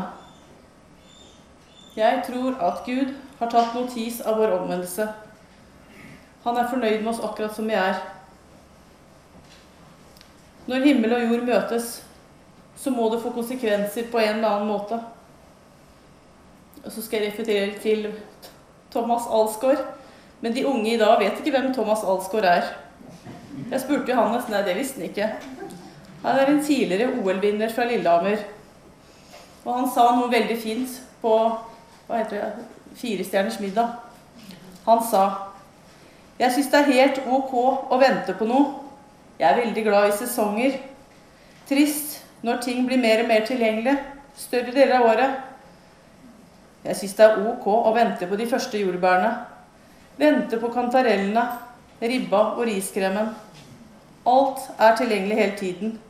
Jeg 1.96 2.22
tror 2.26 2.54
at 2.62 2.80
Gud 2.86 3.12
har 3.38 3.50
tatt 3.52 3.74
notis 3.76 4.22
av 4.24 4.38
vår 4.40 4.54
omvendelse. 4.60 5.08
Han 6.46 6.56
er 6.56 6.70
fornøyd 6.70 7.02
med 7.02 7.10
oss 7.12 7.20
akkurat 7.28 7.52
som 7.56 7.68
vi 7.68 7.76
er. 7.76 8.00
Når 10.70 10.88
himmel 10.88 11.18
og 11.18 11.26
jord 11.26 11.44
møtes, 11.50 11.90
så 12.80 12.94
må 12.96 13.10
det 13.12 13.20
få 13.26 13.34
konsekvenser 13.36 14.08
på 14.08 14.24
en 14.24 14.38
eller 14.38 14.48
annen 14.54 14.72
måte. 14.72 15.02
Og 16.84 16.88
så 16.96 17.04
skal 17.04 17.26
jeg 17.26 17.34
referere 17.34 17.76
til 17.84 18.08
Thomas 18.96 19.28
Alsgaard. 19.28 19.84
Men 20.40 20.54
de 20.54 20.66
unge 20.68 20.92
i 20.92 20.98
dag 21.00 21.18
vet 21.20 21.38
ikke 21.40 21.54
hvem 21.54 21.72
Thomas 21.74 22.04
Alsgaard 22.04 22.44
er. 22.50 22.72
Jeg 23.70 23.80
spurte 23.80 24.12
Johannes. 24.12 24.48
Nei, 24.52 24.62
det 24.66 24.76
visste 24.76 25.00
han 25.00 25.08
ikke. 25.08 25.30
Han 26.22 26.38
er 26.38 26.50
en 26.50 26.64
tidligere 26.64 27.12
OL-vinner 27.22 27.72
fra 27.72 27.86
Lillehammer. 27.88 28.44
Og 29.64 29.72
han 29.74 29.88
sa 29.90 30.10
noe 30.14 30.30
veldig 30.30 30.56
fint 30.62 31.00
på 31.22 31.32
hva 32.06 32.20
heter 32.20 32.42
det, 32.42 32.66
Firestjerners 32.96 33.58
middag. 33.60 33.96
Han 34.86 35.02
sa 35.04 35.22
Jeg 36.38 36.52
syns 36.52 36.68
det 36.70 36.80
er 36.82 36.92
helt 36.92 37.18
ok 37.32 37.54
å 37.90 37.96
vente 37.98 38.34
på 38.36 38.44
noe. 38.44 38.82
Jeg 39.40 39.48
er 39.48 39.62
veldig 39.62 39.84
glad 39.86 40.10
i 40.10 40.16
sesonger. 40.18 40.76
Trist 41.68 42.20
når 42.44 42.60
ting 42.62 42.84
blir 42.86 43.00
mer 43.00 43.22
og 43.24 43.30
mer 43.30 43.46
tilgjengelig 43.48 43.96
større 44.36 44.74
deler 44.74 44.98
av 44.98 45.08
året. 45.10 45.38
Jeg 46.84 46.98
syns 47.00 47.16
det 47.18 47.24
er 47.24 47.46
ok 47.50 47.66
å 47.72 47.94
vente 47.96 48.28
på 48.28 48.38
de 48.38 48.46
første 48.50 48.78
jordbærene. 48.78 49.32
Vente 50.16 50.56
på 50.60 50.68
kantarellene, 50.72 51.42
ribba 52.00 52.40
og 52.56 52.64
riskremen. 52.68 53.34
Alt 54.26 54.58
er 54.78 54.96
tilgjengelig 54.96 55.36
hele 55.36 55.56
tiden. 55.58 56.00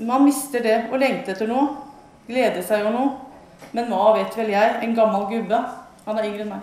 Man 0.00 0.24
mister 0.24 0.62
det 0.64 0.76
å 0.90 0.98
lengte 0.98 1.34
etter 1.34 1.48
noe, 1.48 1.76
glede 2.26 2.62
seg 2.64 2.82
over 2.82 2.96
noe. 2.96 3.10
Men 3.76 3.90
hva 3.92 4.14
vet 4.16 4.36
vel 4.38 4.50
jeg, 4.54 4.78
en 4.82 4.96
gammel 4.96 5.26
gubbe. 5.30 5.58
Han 6.06 6.18
er 6.18 6.26
yngre 6.30 6.42
enn 6.46 6.52
meg. 6.54 6.62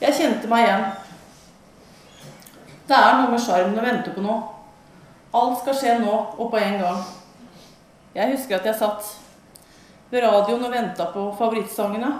Jeg 0.00 0.16
kjente 0.16 0.48
meg 0.50 0.64
igjen. 0.64 0.86
Det 2.88 2.96
er 2.96 3.14
noe 3.20 3.30
med 3.30 3.42
sjarmen 3.42 3.78
å 3.78 3.84
vente 3.84 4.14
på 4.14 4.24
noe. 4.24 4.40
Alt 5.36 5.60
skal 5.60 5.76
skje 5.76 5.94
nå 6.00 6.14
og 6.38 6.50
på 6.50 6.58
en 6.60 6.76
gang. 6.80 7.00
Jeg 8.16 8.32
husker 8.32 8.58
at 8.58 8.66
jeg 8.70 8.78
satt 8.80 9.02
ved 10.10 10.22
radioen 10.22 10.64
og 10.66 10.72
venta 10.72 11.08
på 11.12 11.24
favorittsangene. 11.38 12.12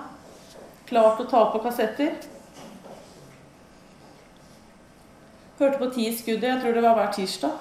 Klart 0.86 1.20
å 1.22 1.28
ta 1.30 1.44
på 1.52 1.60
kassetter. 1.64 2.16
Hørte 5.56 5.80
på 5.80 5.88
ti 5.94 6.10
skuddet, 6.12 6.50
jeg 6.50 6.60
tror 6.62 6.76
det 6.76 6.84
var 6.84 6.98
hver 6.98 7.14
tirsdag. 7.16 7.54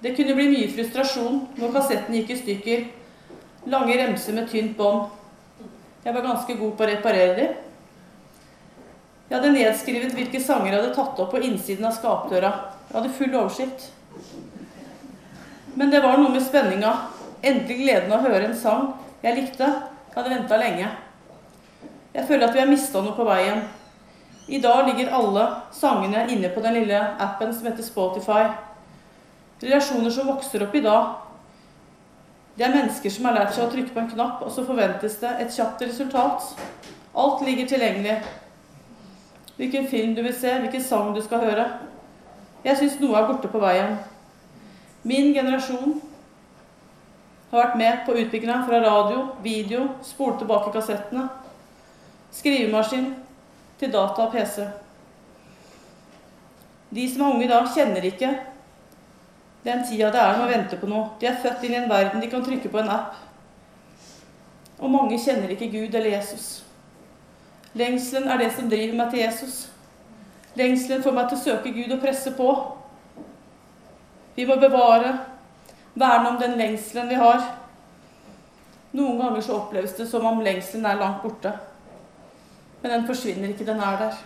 Det 0.00 0.14
kunne 0.16 0.34
bli 0.36 0.48
mye 0.48 0.68
frustrasjon 0.72 1.40
når 1.60 1.72
kassetten 1.76 2.16
gikk 2.16 2.34
i 2.34 2.38
stykker. 2.42 2.84
Lange 3.72 3.96
remser 4.00 4.36
med 4.36 4.48
tynt 4.52 4.76
bånd. 4.78 5.10
Jeg 6.04 6.16
var 6.16 6.24
ganske 6.24 6.56
god 6.56 6.76
på 6.76 6.84
å 6.84 6.88
reparere 6.88 7.34
dem. 7.36 7.56
Jeg 9.28 9.36
hadde 9.36 9.52
nedskrevet 9.54 10.14
hvilke 10.16 10.40
sanger 10.42 10.72
jeg 10.72 10.80
hadde 10.80 10.94
tatt 10.96 11.20
opp 11.22 11.34
på 11.34 11.42
innsiden 11.44 11.86
av 11.86 11.92
skapdøra. 11.94 12.52
Jeg 12.88 12.96
hadde 12.96 13.16
full 13.18 13.36
oversikt. 13.36 13.90
Men 15.74 15.90
det 15.90 16.00
var 16.02 16.18
noe 16.18 16.32
med 16.32 16.42
spenninga. 16.42 16.94
Endelig 17.42 17.76
gleden 17.82 18.12
av 18.12 18.24
å 18.24 18.28
høre 18.28 18.50
en 18.50 18.58
sang 18.58 18.90
jeg 19.22 19.36
likte. 19.36 19.66
Jeg 20.10 20.16
hadde 20.16 20.32
venta 20.32 20.58
lenge. 20.58 20.88
Jeg 22.14 22.26
føler 22.26 22.48
at 22.48 22.56
vi 22.56 22.60
har 22.62 22.70
mista 22.70 23.02
noe 23.04 23.14
på 23.14 23.26
veien. 23.28 23.62
I 24.50 24.58
dag 24.58 24.88
ligger 24.88 25.12
alle 25.14 25.44
sangene 25.72 26.24
inne 26.32 26.50
på 26.50 26.62
den 26.64 26.80
lille 26.80 26.98
appen 27.22 27.52
som 27.54 27.68
heter 27.68 27.86
Spotify. 27.86 28.48
Relasjoner 29.62 30.10
som 30.10 30.26
vokser 30.26 30.64
opp 30.66 30.74
i 30.74 30.82
dag. 30.82 31.12
Det 32.56 32.66
er 32.66 32.74
mennesker 32.74 33.12
som 33.14 33.28
har 33.28 33.36
lært 33.38 33.54
seg 33.54 33.68
å 33.68 33.70
trykke 33.72 33.94
på 33.94 34.02
en 34.02 34.10
knapp, 34.10 34.42
og 34.42 34.50
så 34.52 34.64
forventes 34.66 35.20
det 35.22 35.30
et 35.44 35.54
kjapt 35.54 35.84
resultat. 35.86 36.48
Alt 37.14 37.44
ligger 37.46 37.68
tilgjengelig. 37.70 38.18
Hvilken 39.56 39.86
film 39.88 40.16
du 40.16 40.22
vil 40.24 40.34
se, 40.34 40.56
hvilken 40.58 40.82
sang 40.82 41.14
du 41.14 41.22
skal 41.22 41.44
høre. 41.44 41.66
Jeg 42.64 42.76
syns 42.80 42.98
noe 43.00 43.16
er 43.20 43.28
borte 43.30 43.48
på 43.52 43.62
veien. 43.62 44.00
Min 45.02 45.32
generasjon 45.32 46.00
har 47.50 47.62
vært 47.64 47.78
med 47.80 48.04
på 48.06 48.14
utviklinga 48.20 48.60
fra 48.66 48.82
radio, 48.84 49.24
video, 49.42 49.86
spole 50.04 50.36
tilbake 50.38 50.72
kassettene, 50.74 51.24
skrivemaskin 52.36 53.08
til 53.80 53.92
data 53.92 54.26
og 54.26 54.34
PC. 54.34 54.68
De 56.90 57.06
som 57.10 57.24
er 57.24 57.34
unge 57.34 57.46
i 57.46 57.50
dag, 57.50 57.68
kjenner 57.74 58.06
ikke 58.06 58.30
den 59.64 59.82
tida 59.88 60.08
det 60.12 60.20
er 60.20 60.38
med 60.38 60.46
å 60.46 60.50
vente 60.50 60.78
på 60.80 60.88
noe. 60.88 61.10
De 61.20 61.28
er 61.28 61.40
født 61.42 61.64
inn 61.66 61.74
i 61.74 61.80
en 61.82 61.90
verden 61.90 62.22
de 62.22 62.30
kan 62.32 62.44
trykke 62.44 62.70
på 62.72 62.80
en 62.80 62.92
app. 62.92 63.18
Og 64.80 64.88
mange 64.92 65.18
kjenner 65.20 65.52
ikke 65.52 65.68
Gud 65.72 65.94
eller 65.94 66.14
Jesus. 66.14 66.62
Lengselen 67.76 68.28
er 68.28 68.40
det 68.40 68.50
som 68.56 68.70
driver 68.70 68.96
meg 68.96 69.12
til 69.12 69.20
Jesus. 69.20 69.58
Lengselen 70.56 71.04
får 71.04 71.14
meg 71.14 71.28
til 71.28 71.38
å 71.38 71.42
søke 71.44 71.72
Gud 71.74 71.92
og 71.92 72.00
presse 72.02 72.32
på. 72.34 72.48
Vi 74.34 74.46
må 74.46 74.56
bevare, 74.56 75.14
verne 75.94 76.28
om 76.28 76.38
den 76.40 76.56
lengselen 76.58 77.08
vi 77.10 77.18
har. 77.18 77.42
Noen 78.96 79.18
ganger 79.20 79.42
så 79.44 79.58
oppleves 79.58 79.96
det 79.98 80.06
som 80.10 80.26
om 80.26 80.40
lengselen 80.42 80.86
er 80.86 80.98
langt 81.00 81.22
borte. 81.22 81.52
Men 82.82 82.94
den 82.94 83.06
forsvinner 83.06 83.52
ikke, 83.52 83.66
den 83.68 83.82
er 83.84 83.98
der. 84.00 84.16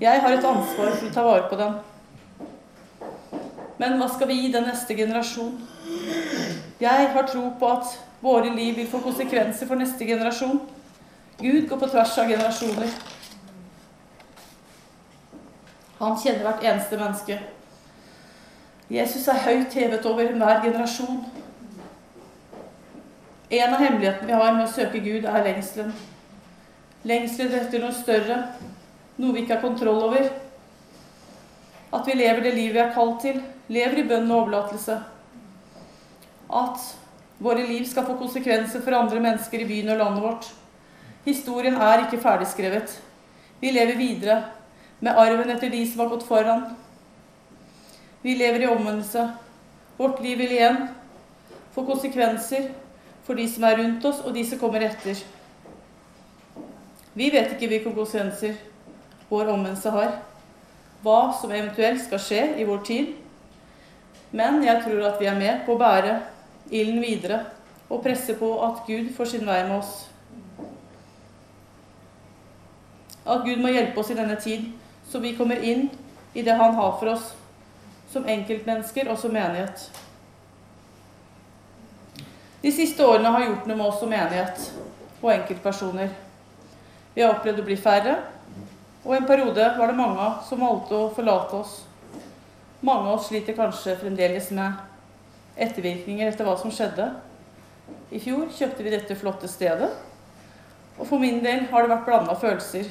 Jeg 0.00 0.20
har 0.20 0.32
et 0.34 0.46
ansvar 0.46 0.94
for 0.94 1.08
å 1.08 1.14
ta 1.14 1.24
vare 1.26 1.48
på 1.50 1.58
den. 1.58 1.74
Men 3.78 3.98
hva 3.98 4.08
skal 4.10 4.30
vi 4.30 4.38
gi 4.40 4.52
den 4.54 4.66
neste 4.68 4.94
generasjon? 4.96 5.56
Jeg 6.80 7.08
har 7.14 7.26
tro 7.30 7.48
på 7.58 7.70
at 7.70 7.96
våre 8.22 8.52
liv 8.54 8.78
vil 8.78 8.88
få 8.90 9.02
konsekvenser 9.04 9.68
for 9.68 9.78
neste 9.78 10.06
generasjon. 10.06 10.60
Gud 11.40 11.68
går 11.68 11.80
på 11.80 11.90
tvers 11.90 12.14
av 12.18 12.30
generasjoner. 12.30 12.94
Han 15.98 16.16
kjenner 16.22 16.46
hvert 16.46 16.64
eneste 16.64 16.98
menneske. 17.00 17.38
Jesus 18.90 19.28
er 19.28 19.40
høyt 19.46 19.72
hevet 19.72 20.06
over 20.06 20.28
enhver 20.28 20.60
generasjon. 20.64 21.22
En 23.54 23.74
av 23.74 23.80
hemmelighetene 23.80 24.28
vi 24.28 24.36
har 24.36 24.56
med 24.56 24.66
å 24.66 24.72
søke 24.72 25.00
Gud, 25.04 25.24
er 25.24 25.46
lengselen. 25.46 25.92
Lengselen 27.04 27.54
etter 27.58 27.80
noe 27.80 27.94
større, 27.96 28.38
noe 29.20 29.32
vi 29.32 29.44
ikke 29.44 29.56
har 29.56 29.64
kontroll 29.64 30.02
over. 30.08 30.28
At 31.94 32.08
vi 32.08 32.18
lever 32.18 32.44
det 32.44 32.54
livet 32.56 32.76
vi 32.76 32.82
er 32.82 32.94
kalt 32.96 33.20
til, 33.22 33.40
lever 33.72 34.02
i 34.02 34.06
bønn 34.08 34.30
og 34.30 34.42
overlatelse. 34.42 34.98
At 36.50 36.90
våre 37.44 37.64
liv 37.66 37.84
skal 37.88 38.06
få 38.08 38.18
konsekvenser 38.18 38.84
for 38.84 38.96
andre 38.96 39.20
mennesker 39.22 39.62
i 39.62 39.68
byen 39.68 39.92
og 39.94 40.00
landet 40.02 40.24
vårt. 40.24 40.50
Historien 41.24 41.76
er 41.80 42.04
ikke 42.04 42.20
ferdigskrevet. 42.20 42.98
Vi 43.60 43.72
lever 43.72 43.96
videre 43.96 44.42
med 45.00 45.16
arven 45.16 45.52
etter 45.54 45.72
de 45.72 45.84
som 45.88 46.04
har 46.04 46.12
gått 46.12 46.26
foran. 46.28 46.66
Vi 48.24 48.34
lever 48.34 48.62
i 48.62 48.66
omvendelse. 48.66 49.32
Vårt 49.96 50.20
liv 50.24 50.38
vil 50.38 50.52
igjen 50.56 50.78
få 51.74 51.82
konsekvenser 51.84 52.70
for 53.26 53.36
de 53.36 53.44
som 53.52 53.66
er 53.68 53.76
rundt 53.82 54.04
oss, 54.08 54.22
og 54.24 54.32
de 54.32 54.44
som 54.48 54.60
kommer 54.62 54.80
etter. 54.86 55.20
Vi 57.12 57.28
vet 57.34 57.52
ikke 57.52 57.68
hvilke 57.68 57.92
konsekvenser 57.92 58.56
vår 59.28 59.52
omvendelse 59.52 59.92
har. 59.92 60.16
Hva 61.04 61.18
som 61.36 61.52
eventuelt 61.52 62.00
skal 62.06 62.24
skje 62.24 62.40
i 62.56 62.64
vår 62.64 62.80
tid. 62.88 63.12
Men 64.32 64.64
jeg 64.64 64.80
tror 64.86 65.04
at 65.10 65.20
vi 65.20 65.28
er 65.28 65.38
med 65.44 65.62
på 65.68 65.76
å 65.76 65.82
bære 65.84 66.16
ilden 66.72 67.04
videre 67.04 67.44
og 67.92 68.00
presse 68.08 68.40
på 68.40 68.54
at 68.64 68.86
Gud 68.88 69.12
får 69.12 69.34
sin 69.34 69.44
vei 69.44 69.60
med 69.68 69.82
oss. 69.82 69.94
At 73.28 73.44
Gud 73.44 73.60
må 73.60 73.68
hjelpe 73.68 74.00
oss 74.00 74.16
i 74.16 74.16
denne 74.16 74.40
tid, 74.40 74.70
så 75.12 75.20
vi 75.20 75.36
kommer 75.36 75.60
inn 75.60 75.90
i 76.32 76.42
det 76.42 76.56
Han 76.56 76.80
har 76.80 76.96
for 76.96 77.18
oss 77.18 77.34
som 78.14 78.26
enkeltmennesker 78.30 79.10
og 79.10 79.18
som 79.18 79.34
menighet. 79.34 79.88
De 82.62 82.72
siste 82.72 83.04
årene 83.04 83.32
har 83.34 83.44
gjort 83.44 83.66
noe 83.68 83.76
med 83.76 83.86
oss 83.90 83.98
som 84.00 84.12
menighet 84.12 84.68
og 85.20 85.32
enkeltpersoner. 85.34 86.14
Vi 87.14 87.22
har 87.22 87.34
opplevd 87.34 87.60
å 87.60 87.66
bli 87.66 87.76
færre, 87.78 88.14
og 89.04 89.12
en 89.16 89.26
periode 89.28 89.66
var 89.76 89.90
det 89.90 89.98
mange 89.98 90.30
som 90.48 90.62
valgte 90.64 90.96
å 90.96 91.10
forlate 91.12 91.60
oss. 91.60 91.74
Mange 92.84 93.10
av 93.10 93.18
oss 93.18 93.28
sliter 93.28 93.56
kanskje 93.56 93.98
fremdeles 94.00 94.48
med 94.56 94.80
ettervirkninger 95.60 96.28
etter 96.30 96.46
hva 96.48 96.56
som 96.60 96.72
skjedde. 96.72 97.10
I 98.14 98.20
fjor 98.22 98.48
kjøpte 98.52 98.84
vi 98.84 98.92
dette 98.94 99.16
flotte 99.18 99.48
stedet. 99.50 99.90
Og 100.98 101.08
for 101.08 101.20
min 101.20 101.42
del 101.44 101.66
har 101.70 101.84
det 101.84 101.92
vært 101.92 102.06
blanda 102.08 102.36
følelser. 102.38 102.88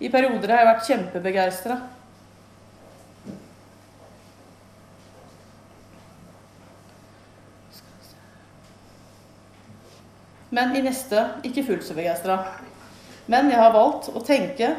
I 0.00 0.10
perioder 0.12 0.52
har 0.52 0.62
jeg 0.62 0.70
vært 0.70 0.88
kjempebegeistra. 0.88 1.78
Men 10.52 10.76
i 10.76 10.82
neste 10.84 11.24
ikke 11.48 11.64
fullt 11.64 11.84
så 11.86 11.96
begeistra. 11.96 12.38
Men 13.26 13.48
jeg 13.50 13.60
har 13.60 13.72
valgt 13.72 14.10
å 14.12 14.20
tenke 14.26 14.74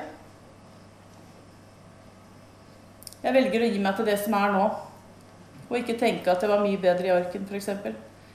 Jeg 3.23 3.31
velger 3.31 3.63
å 3.63 3.67
gi 3.71 3.79
meg 3.79 3.95
til 3.95 4.07
det 4.09 4.17
som 4.19 4.33
er 4.35 4.49
nå, 4.51 4.63
og 5.69 5.77
ikke 5.77 5.93
tenke 5.95 6.27
at 6.27 6.41
det 6.43 6.49
var 6.51 6.59
mye 6.59 6.75
bedre 6.81 7.07
i 7.07 7.13
Arken 7.13 7.45
f.eks. 7.47 7.69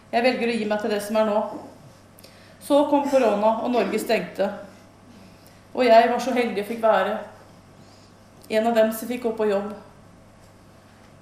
Jeg 0.09 0.25
velger 0.25 0.49
å 0.49 0.55
gi 0.57 0.69
meg 0.71 0.81
til 0.81 0.95
det 0.95 1.03
som 1.05 1.19
er 1.21 1.27
nå. 1.29 1.43
Så 2.65 2.79
kom 2.89 3.05
korona, 3.13 3.51
og 3.61 3.69
Norge 3.75 4.01
stengte. 4.01 4.49
Og 5.75 5.85
jeg 5.85 6.09
var 6.09 6.25
så 6.25 6.33
heldig 6.33 6.65
og 6.65 6.71
fikk 6.71 6.81
være 6.83 7.19
en 8.49 8.71
av 8.71 8.81
dem 8.81 8.95
som 8.97 9.13
fikk 9.13 9.27
gå 9.27 9.35
på 9.37 9.51
jobb. 9.51 9.75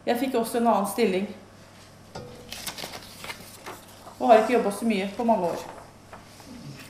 Jeg 0.06 0.20
fikk 0.22 0.38
også 0.38 0.60
en 0.60 0.70
annen 0.70 0.86
stilling. 0.92 1.26
Og 4.20 4.28
har 4.30 4.44
ikke 4.44 4.60
jobba 4.60 4.70
så 4.78 4.86
mye 4.86 5.10
på 5.16 5.26
mange 5.26 5.50
år. 5.50 5.66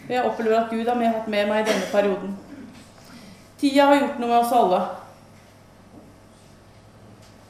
Jeg 0.09 0.25
opplever 0.25 0.59
at 0.59 0.71
Gud 0.71 0.87
har 0.87 1.01
hatt 1.03 1.29
med 1.29 1.49
meg 1.51 1.63
i 1.63 1.69
denne 1.71 1.91
perioden. 1.93 2.37
Tida 3.61 3.89
har 3.91 4.01
gjort 4.01 4.19
noe 4.21 4.31
med 4.31 4.39
oss 4.39 4.55
alle. 4.55 4.81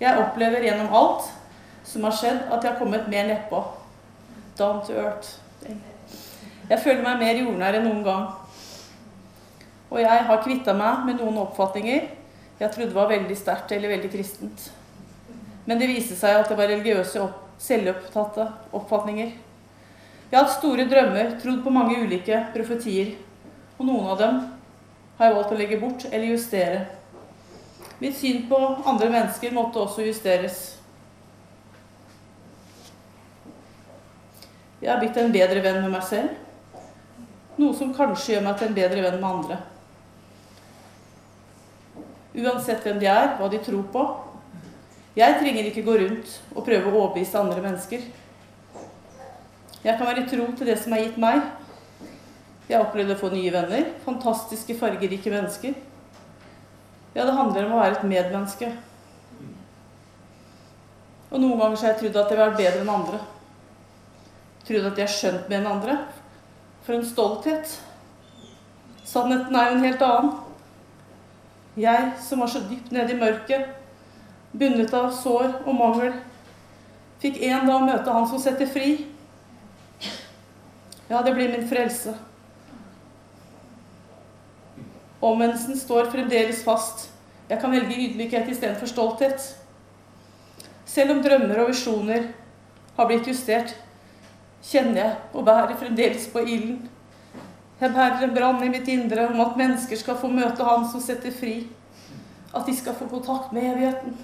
Jeg 0.00 0.22
opplever 0.22 0.64
gjennom 0.64 0.92
alt 0.94 1.30
som 1.86 2.04
har 2.04 2.16
skjedd, 2.16 2.42
at 2.50 2.62
jeg 2.62 2.72
har 2.72 2.78
kommet 2.78 3.08
mer 3.08 3.28
nedpå. 3.28 3.62
Down 4.58 4.82
to 4.86 4.96
earth. 4.96 5.36
Jeg 6.66 6.82
føler 6.82 7.02
meg 7.04 7.20
mer 7.22 7.40
jordnær 7.42 7.78
enn 7.78 7.88
noen 7.88 8.04
gang. 8.06 8.28
Og 9.90 10.00
jeg 10.02 10.28
har 10.28 10.44
kvitta 10.44 10.74
meg 10.74 11.04
med 11.06 11.20
noen 11.20 11.44
oppfatninger 11.44 12.08
jeg 12.60 12.72
trodde 12.72 12.94
var 12.96 13.10
veldig 13.10 13.36
sterkt 13.36 13.72
eller 13.72 13.92
veldig 13.92 14.10
kristent. 14.10 14.70
Men 15.66 15.80
det 15.80 15.90
viste 15.90 16.16
seg 16.16 16.38
at 16.38 16.48
det 16.48 16.56
var 16.56 16.70
religiøse, 16.70 17.26
selvopptatte 17.60 18.46
oppfatninger. 18.76 19.34
Jeg 20.26 20.40
har 20.40 20.48
hatt 20.48 20.56
store 20.58 20.88
drømmer, 20.90 21.36
trodd 21.38 21.60
på 21.62 21.70
mange 21.70 22.00
ulike 22.02 22.40
profetier. 22.54 23.12
Og 23.78 23.86
noen 23.86 24.08
av 24.10 24.18
dem 24.18 24.40
har 25.18 25.28
jeg 25.28 25.36
valgt 25.36 25.52
å 25.54 25.58
legge 25.60 25.78
bort 25.78 26.06
eller 26.10 26.32
justere. 26.32 26.80
Mitt 28.00 28.16
syn 28.18 28.42
på 28.50 28.58
andre 28.84 29.06
mennesker 29.12 29.54
måtte 29.54 29.80
også 29.80 30.04
justeres. 30.04 30.58
Jeg 34.82 34.90
har 34.90 35.00
blitt 35.00 35.16
en 35.22 35.32
bedre 35.32 35.62
venn 35.64 35.80
med 35.84 35.94
meg 35.94 36.04
selv. 36.04 36.34
Noe 37.56 37.72
som 37.78 37.94
kanskje 37.96 38.34
gjør 38.34 38.44
meg 38.44 38.58
til 38.58 38.68
en 38.68 38.76
bedre 38.76 39.06
venn 39.06 39.22
med 39.22 39.30
andre. 39.30 39.62
Uansett 42.36 42.82
hvem 42.84 42.98
de 43.00 43.08
er, 43.08 43.32
hva 43.38 43.48
de 43.48 43.62
tror 43.64 43.86
på. 43.94 44.04
Jeg 45.16 45.38
trenger 45.40 45.70
ikke 45.70 45.86
gå 45.86 45.94
rundt 46.02 46.34
og 46.52 46.66
prøve 46.66 46.90
å 46.90 46.98
overbevise 46.98 47.40
andre 47.40 47.62
mennesker. 47.64 48.02
Jeg 49.86 49.94
kan 49.98 50.08
være 50.08 50.26
tro 50.26 50.48
til 50.58 50.66
det 50.66 50.74
som 50.82 50.94
er 50.96 51.04
gitt 51.04 51.18
meg. 51.22 51.44
Jeg 52.66 52.82
opplevde 52.82 53.14
å 53.14 53.20
få 53.20 53.28
nye 53.30 53.52
venner. 53.54 53.92
Fantastiske, 54.02 54.74
fargerike 54.80 55.30
mennesker. 55.30 55.76
Ja, 57.14 57.22
det 57.22 57.36
handler 57.36 57.68
om 57.68 57.76
å 57.76 57.78
være 57.84 58.00
et 58.00 58.08
medmenneske. 58.10 58.72
Og 61.30 61.38
noen 61.38 61.60
ganger 61.60 61.78
så 61.78 61.86
har 61.86 61.94
jeg 61.94 62.02
trodd 62.02 62.18
at 62.18 62.34
jeg 62.34 62.42
var 62.42 62.58
bedre 62.58 62.82
enn 62.82 62.92
andre. 62.96 63.22
Trodd 64.66 64.90
at 64.90 64.98
jeg 64.98 65.06
har 65.06 65.14
skjønt 65.14 65.48
mer 65.52 65.62
enn 65.62 65.70
andre. 65.76 65.96
For 66.82 66.98
en 66.98 67.06
stolthet. 67.06 67.78
Sannheten 69.06 69.54
er 69.54 69.70
jo 69.70 69.78
en 69.78 69.86
helt 69.86 70.06
annen. 70.10 70.36
Jeg 71.78 72.14
som 72.26 72.42
var 72.42 72.50
så 72.50 72.66
dypt 72.66 72.90
nede 72.90 73.14
i 73.14 73.20
mørket, 73.20 73.68
bundet 74.56 74.94
av 74.96 75.12
sår 75.14 75.60
og 75.60 75.74
mangel, 75.76 76.14
fikk 77.20 77.36
en 77.44 77.68
dag 77.68 77.84
møte 77.84 78.14
Han 78.16 78.26
som 78.30 78.40
setter 78.40 78.66
fri. 78.66 78.94
Ja, 81.08 81.22
det 81.22 81.34
blir 81.34 81.48
min 81.48 81.68
frelse. 81.68 82.14
Omvendelsen 85.20 85.78
står 85.78 86.10
fremdeles 86.10 86.64
fast. 86.64 87.10
Jeg 87.48 87.60
kan 87.62 87.70
velge 87.70 87.94
ydmykhet 87.94 88.48
istedenfor 88.50 88.90
stolthet. 88.90 89.54
Selv 90.86 91.14
om 91.14 91.22
drømmer 91.22 91.62
og 91.62 91.70
visjoner 91.70 92.28
har 92.96 93.06
blitt 93.06 93.28
justert, 93.30 93.74
kjenner 94.66 95.02
jeg 95.02 95.16
og 95.32 95.46
bærer 95.46 95.78
fremdeles 95.78 96.26
på 96.32 96.42
ilden. 96.42 96.84
Jeg 97.80 97.92
bærer 97.94 98.24
en 98.24 98.34
brann 98.34 98.62
i 98.64 98.70
mitt 98.72 98.88
indre 98.88 99.28
om 99.28 99.40
at 99.44 99.58
mennesker 99.58 99.98
skal 100.00 100.16
få 100.18 100.30
møte 100.32 100.64
Han 100.64 100.86
som 100.90 101.02
setter 101.04 101.30
fri. 101.30 101.66
At 102.54 102.66
de 102.66 102.74
skal 102.74 102.96
få 102.96 103.06
kontakt 103.10 103.52
med 103.52 103.66
evigheten, 103.68 104.14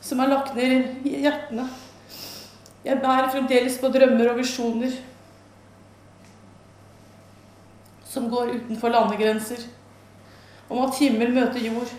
som 0.00 0.20
er 0.20 0.32
lagt 0.32 0.56
ned 0.56 1.06
i 1.06 1.20
hjertene. 1.22 1.68
Jeg 2.84 2.98
bærer 3.00 3.30
fremdeles 3.30 3.76
på 3.78 3.88
drømmer 3.92 4.32
og 4.32 4.40
visjoner 4.40 4.96
som 8.10 8.30
går 8.30 8.50
utenfor 8.50 8.90
landegrenser. 8.90 9.66
Om 10.68 10.82
at 10.86 10.98
himmel 10.98 11.30
møter 11.34 11.62
jord. 11.62 11.92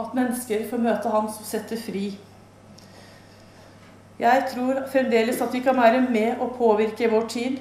At 0.00 0.14
mennesker 0.16 0.64
får 0.70 0.80
møte 0.82 1.12
Han 1.12 1.28
som 1.32 1.44
setter 1.46 1.80
fri. 1.80 2.06
Jeg 4.18 4.46
tror 4.52 4.84
fremdeles 4.92 5.42
at 5.42 5.52
vi 5.52 5.60
kan 5.60 5.76
være 5.76 6.00
med 6.08 6.40
og 6.40 6.56
påvirke 6.58 7.10
vår 7.10 7.28
tid. 7.28 7.58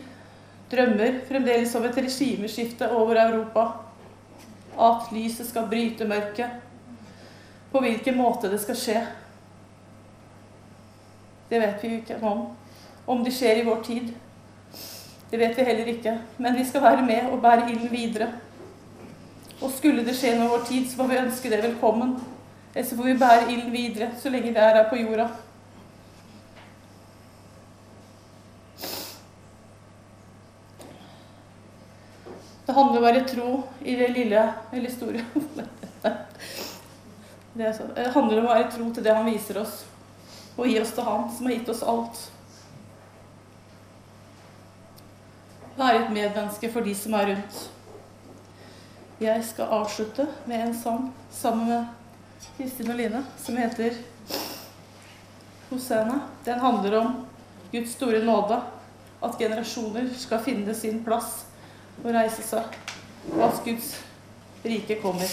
Drømmer 0.71 1.19
fremdeles 1.27 1.75
om 1.75 1.85
et 1.89 1.97
regimeskifte 1.97 2.89
over 2.91 3.19
Europa. 3.19 3.67
At 4.79 5.11
lyset 5.11 5.49
skal 5.49 5.67
bryte 5.69 6.07
mørket. 6.07 6.59
På 7.71 7.81
hvilken 7.83 8.17
måte 8.17 8.51
det 8.51 8.61
skal 8.63 8.79
skje. 8.79 9.05
Det 11.49 11.59
vet 11.61 11.83
vi 11.83 11.89
jo 11.89 12.01
ikke 12.01 12.21
om. 12.21 12.45
Om 13.07 13.23
det 13.25 13.33
skjer 13.35 13.59
i 13.59 13.65
vår 13.67 13.83
tid. 13.83 14.13
Det 15.33 15.39
vet 15.39 15.57
vi 15.57 15.63
heller 15.65 15.87
ikke. 15.89 16.11
Men 16.37 16.53
vi 16.53 16.63
skal 16.65 16.81
være 16.81 17.01
med 17.01 17.31
og 17.31 17.39
bære 17.41 17.71
ilden 17.71 17.91
videre. 17.91 18.27
Og 19.61 19.71
skulle 19.73 20.03
det 20.05 20.13
skje 20.13 20.35
noe 20.37 20.45
i 20.45 20.51
vår 20.51 20.65
tid, 20.67 20.83
så 20.85 20.99
får 20.99 21.07
vi 21.09 21.15
ønske 21.17 21.49
det 21.49 21.63
velkommen. 21.63 22.11
Eller 22.75 22.85
så 22.85 22.97
får 22.99 23.07
vi 23.07 23.15
bære 23.17 23.47
ilden 23.49 23.71
videre 23.73 24.09
så 24.21 24.29
lenge 24.29 24.51
vi 24.51 24.61
er 24.61 24.77
her 24.77 24.85
på 24.91 24.99
jorda. 24.99 25.25
Det 32.67 32.77
handler 32.77 32.99
om 32.99 33.01
å 33.01 33.07
være 33.07 33.25
tro 33.33 33.49
i 33.81 33.97
det 34.03 34.11
lille 34.13 34.45
eller 34.69 34.93
store. 34.93 35.25
Det, 37.57 37.73
sånn. 37.79 37.97
handler 38.19 38.37
om 38.37 38.51
å 38.51 38.53
være 38.53 38.69
tro 38.77 38.93
til 38.93 39.09
det 39.09 39.17
han 39.17 39.33
viser 39.33 39.63
oss, 39.65 39.81
og 40.57 40.69
gi 40.69 40.77
oss 40.81 40.93
til 40.93 41.09
han 41.09 41.25
som 41.33 41.49
har 41.49 41.57
gitt 41.57 41.73
oss 41.73 41.83
alt. 41.89 42.21
Være 45.77 46.03
et 46.03 46.11
medmenneske 46.13 46.69
for 46.71 46.85
de 46.85 46.93
som 46.95 47.13
er 47.17 47.31
rundt. 47.31 47.69
Jeg 49.21 49.45
skal 49.45 49.71
avslutte 49.71 50.27
med 50.45 50.61
en 50.61 50.75
sang 50.77 51.07
sammen 51.31 51.69
med 51.69 51.85
Kristin 52.57 52.91
og 52.91 52.97
Line 52.99 53.23
som 53.41 53.57
heter 53.57 53.97
Hosene. 55.69 56.19
Den 56.45 56.59
handler 56.59 56.97
om 56.99 57.15
Guds 57.71 57.95
store 57.97 58.21
nåde. 58.25 58.61
At 59.23 59.37
generasjoner 59.39 60.09
skal 60.17 60.43
finne 60.43 60.75
sin 60.75 60.99
plass 61.03 61.45
og 62.03 62.11
reise 62.13 62.43
seg, 62.43 62.75
og 63.31 63.43
at 63.47 63.61
Guds 63.65 63.93
rike 64.65 64.97
kommer. 65.01 65.29